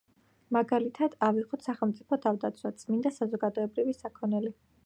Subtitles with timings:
[0.55, 4.57] მაგალითად, ავიღოთ სახელმწიფო თავდაცვა, წმინდა საზოგადოებრივი საქონელი.